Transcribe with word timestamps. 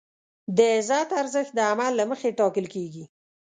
د 0.57 0.59
عزت 0.77 1.09
ارزښت 1.21 1.51
د 1.55 1.59
عمل 1.71 1.91
له 1.99 2.05
مخې 2.11 2.29
ټاکل 2.39 2.65
کېږي. 2.73 3.03